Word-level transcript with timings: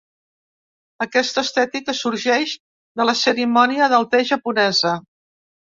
Aquesta 1.05 1.43
estètica 1.49 1.95
sorgeix 1.99 2.57
de 3.01 3.09
la 3.11 3.17
cerimònia 3.23 3.95
del 3.95 4.11
te 4.17 4.27
japonesa. 4.33 4.99